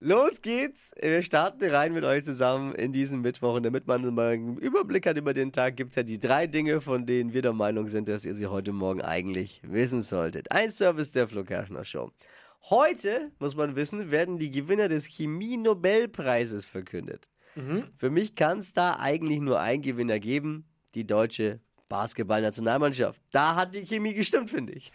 Los 0.00 0.42
geht's. 0.42 0.92
Wir 1.00 1.22
starten 1.22 1.68
rein 1.70 1.92
mit 1.92 2.04
euch 2.04 2.22
zusammen 2.22 2.72
in 2.74 2.92
diesen 2.92 3.20
Mittwoch. 3.20 3.54
Und 3.54 3.64
damit 3.64 3.88
man 3.88 4.14
mal 4.14 4.34
einen 4.34 4.56
Überblick 4.56 5.06
hat 5.06 5.16
über 5.16 5.34
den 5.34 5.50
Tag, 5.50 5.76
gibt's 5.76 5.96
ja 5.96 6.04
die 6.04 6.20
drei 6.20 6.46
Dinge, 6.46 6.80
von 6.80 7.04
denen 7.04 7.32
wir 7.32 7.42
der 7.42 7.52
Meinung 7.52 7.88
sind, 7.88 8.08
dass 8.08 8.24
ihr 8.24 8.34
sie 8.34 8.46
heute 8.46 8.72
Morgen 8.72 9.02
eigentlich 9.02 9.60
wissen 9.64 10.02
solltet. 10.02 10.52
Ein 10.52 10.70
Service 10.70 11.10
der 11.10 11.26
Flo 11.26 11.42
Kerschner 11.42 11.84
Show. 11.84 12.12
Heute, 12.70 13.32
muss 13.40 13.56
man 13.56 13.74
wissen, 13.74 14.12
werden 14.12 14.38
die 14.38 14.52
Gewinner 14.52 14.88
des 14.88 15.06
Chemie-Nobelpreises 15.06 16.64
verkündet. 16.64 17.28
Für 17.96 18.10
mich 18.10 18.36
kann 18.36 18.60
es 18.60 18.72
da 18.72 19.00
eigentlich 19.00 19.40
nur 19.40 19.58
einen 19.58 19.82
Gewinner 19.82 20.20
geben, 20.20 20.64
die 20.94 21.04
deutsche 21.04 21.58
Basketballnationalmannschaft. 21.88 23.20
Da 23.32 23.56
hat 23.56 23.74
die 23.74 23.84
Chemie 23.84 24.14
gestimmt, 24.14 24.50
finde 24.50 24.74
ich. 24.74 24.92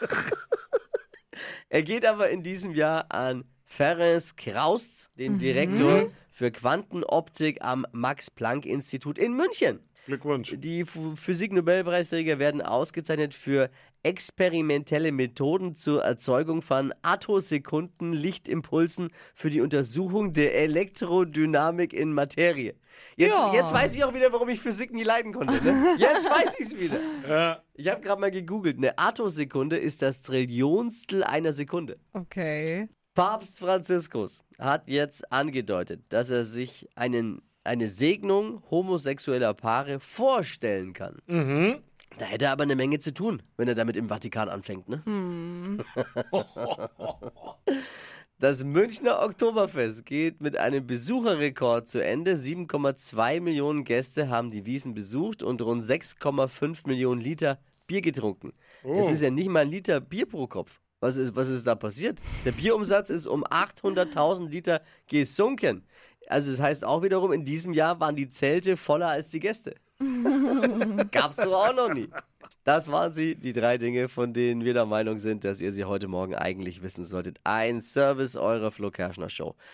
er 1.68 1.82
geht 1.82 2.06
aber 2.06 2.30
in 2.30 2.42
diesem 2.42 2.72
Jahr 2.72 3.12
an 3.12 3.44
Ferenc 3.74 4.36
Kraus, 4.36 5.10
den 5.18 5.36
Direktor 5.38 6.08
für 6.30 6.52
Quantenoptik 6.52 7.58
am 7.60 7.84
Max-Planck-Institut 7.90 9.18
in 9.18 9.36
München. 9.36 9.80
Glückwunsch. 10.06 10.54
Die 10.58 10.84
Physik-Nobelpreisträger 10.84 12.38
werden 12.38 12.62
ausgezeichnet 12.62 13.34
für 13.34 13.70
experimentelle 14.04 15.10
Methoden 15.10 15.74
zur 15.74 16.04
Erzeugung 16.04 16.62
von 16.62 16.94
Attosekunden 17.02 18.12
Lichtimpulsen 18.12 19.08
für 19.34 19.50
die 19.50 19.60
Untersuchung 19.60 20.32
der 20.34 20.54
Elektrodynamik 20.54 21.92
in 21.92 22.12
Materie. 22.12 22.76
Jetzt, 23.16 23.32
Ja. 23.32 23.54
jetzt 23.54 23.72
weiß 23.72 23.96
ich 23.96 24.04
auch 24.04 24.14
wieder, 24.14 24.32
warum 24.32 24.50
ich 24.50 24.60
Physik 24.60 24.92
nie 24.92 25.02
leiden 25.02 25.32
konnte. 25.32 25.54
Ne? 25.64 25.96
Jetzt 25.98 26.30
weiß 26.30 26.54
ich 26.60 26.66
es 26.66 26.78
wieder. 26.78 27.00
Ja. 27.28 27.62
Ich 27.74 27.88
habe 27.88 28.00
gerade 28.02 28.20
mal 28.20 28.30
gegoogelt. 28.30 28.76
Eine 28.76 28.96
Attosekunde 28.98 29.78
ist 29.78 30.00
das 30.00 30.22
Trillionstel 30.22 31.24
einer 31.24 31.52
Sekunde. 31.52 31.98
Okay. 32.12 32.88
Papst 33.14 33.60
Franziskus 33.60 34.44
hat 34.58 34.88
jetzt 34.88 35.30
angedeutet, 35.32 36.02
dass 36.08 36.30
er 36.30 36.44
sich 36.44 36.88
einen, 36.96 37.42
eine 37.62 37.88
Segnung 37.88 38.62
homosexueller 38.70 39.54
Paare 39.54 40.00
vorstellen 40.00 40.92
kann. 40.92 41.18
Da 42.18 42.24
hätte 42.26 42.46
er 42.46 42.52
aber 42.52 42.64
eine 42.64 42.76
Menge 42.76 42.98
zu 42.98 43.14
tun, 43.14 43.42
wenn 43.56 43.68
er 43.68 43.74
damit 43.74 43.96
im 43.96 44.08
Vatikan 44.08 44.48
anfängt, 44.48 44.88
ne? 44.88 45.02
Das 48.40 48.64
Münchner 48.64 49.22
Oktoberfest 49.22 50.04
geht 50.04 50.40
mit 50.40 50.56
einem 50.56 50.86
Besucherrekord 50.86 51.88
zu 51.88 52.04
Ende. 52.04 52.34
7,2 52.34 53.40
Millionen 53.40 53.84
Gäste 53.84 54.28
haben 54.28 54.50
die 54.50 54.66
Wiesen 54.66 54.92
besucht 54.92 55.42
und 55.42 55.62
rund 55.62 55.82
6,5 55.82 56.86
Millionen 56.88 57.20
Liter 57.20 57.58
Bier 57.86 58.02
getrunken. 58.02 58.52
Das 58.82 59.08
ist 59.10 59.22
ja 59.22 59.30
nicht 59.30 59.48
mal 59.48 59.60
ein 59.60 59.70
Liter 59.70 60.00
Bier 60.00 60.26
pro 60.26 60.46
Kopf. 60.48 60.80
Was 61.04 61.16
ist, 61.16 61.36
was 61.36 61.48
ist 61.48 61.66
da 61.66 61.74
passiert? 61.74 62.18
Der 62.46 62.52
Bierumsatz 62.52 63.10
ist 63.10 63.26
um 63.26 63.44
800.000 63.44 64.48
Liter 64.48 64.80
gesunken. 65.06 65.84
Also 66.28 66.50
das 66.50 66.58
heißt 66.58 66.82
auch 66.82 67.02
wiederum, 67.02 67.30
in 67.30 67.44
diesem 67.44 67.74
Jahr 67.74 68.00
waren 68.00 68.16
die 68.16 68.30
Zelte 68.30 68.78
voller 68.78 69.08
als 69.08 69.28
die 69.28 69.40
Gäste. 69.40 69.74
Gab's 71.10 71.36
so 71.36 71.54
auch 71.54 71.74
noch 71.74 71.92
nie. 71.92 72.08
Das 72.64 72.90
waren 72.90 73.12
sie, 73.12 73.34
die 73.34 73.52
drei 73.52 73.76
Dinge, 73.76 74.08
von 74.08 74.32
denen 74.32 74.64
wir 74.64 74.72
der 74.72 74.86
Meinung 74.86 75.18
sind, 75.18 75.44
dass 75.44 75.60
ihr 75.60 75.72
sie 75.72 75.84
heute 75.84 76.08
Morgen 76.08 76.36
eigentlich 76.36 76.82
wissen 76.82 77.04
solltet. 77.04 77.38
Ein 77.44 77.82
Service 77.82 78.34
eurer 78.34 78.70
Flo 78.70 78.90
Kerschner 78.90 79.28
Show. 79.28 79.56